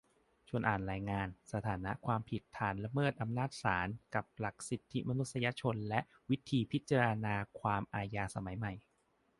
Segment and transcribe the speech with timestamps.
[0.47, 8.73] ชวนอ่านรายงาน "สถานะ 'ความผิดฐานละเมิดอำนาจศาล' กับหลักสิทธิมนุษยชนและวิธีพิจารณาความอาญาสมัยใหม่"